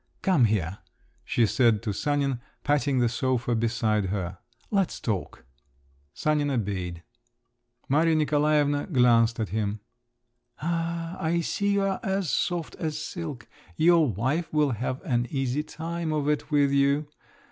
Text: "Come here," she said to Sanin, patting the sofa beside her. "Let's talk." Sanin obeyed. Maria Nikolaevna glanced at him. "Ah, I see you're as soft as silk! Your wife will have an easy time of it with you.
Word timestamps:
"Come 0.23 0.45
here," 0.45 0.79
she 1.23 1.45
said 1.45 1.83
to 1.83 1.93
Sanin, 1.93 2.39
patting 2.63 2.97
the 2.97 3.07
sofa 3.07 3.53
beside 3.53 4.05
her. 4.05 4.39
"Let's 4.71 4.99
talk." 4.99 5.45
Sanin 6.11 6.49
obeyed. 6.49 7.03
Maria 7.87 8.15
Nikolaevna 8.15 8.87
glanced 8.87 9.39
at 9.39 9.49
him. 9.49 9.79
"Ah, 10.59 11.17
I 11.23 11.41
see 11.41 11.73
you're 11.73 11.99
as 12.01 12.31
soft 12.31 12.73
as 12.77 12.97
silk! 12.99 13.47
Your 13.77 14.11
wife 14.11 14.51
will 14.51 14.71
have 14.71 15.03
an 15.03 15.27
easy 15.29 15.61
time 15.61 16.11
of 16.11 16.27
it 16.27 16.49
with 16.49 16.71
you. 16.71 17.07